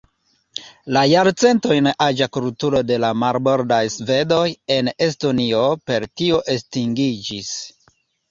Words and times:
La 0.95 1.01
jarcentojn 1.09 1.89
aĝa 2.05 2.27
kulturo 2.37 2.81
de 2.93 2.97
la 3.03 3.11
"marbordaj 3.23 3.81
svedoj" 3.97 4.47
en 4.79 4.91
Estonio 5.09 5.61
per 5.91 6.07
tio 6.23 6.41
estingiĝis. 6.57 7.53